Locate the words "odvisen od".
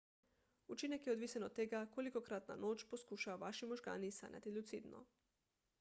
1.13-1.53